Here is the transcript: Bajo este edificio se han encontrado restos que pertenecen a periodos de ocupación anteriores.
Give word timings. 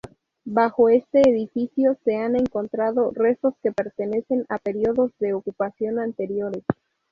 Bajo 0.47 0.89
este 0.89 1.19
edificio 1.29 1.95
se 2.03 2.15
han 2.15 2.35
encontrado 2.35 3.11
restos 3.13 3.53
que 3.61 3.71
pertenecen 3.71 4.47
a 4.49 4.57
periodos 4.57 5.11
de 5.19 5.35
ocupación 5.35 5.99
anteriores. 5.99 6.63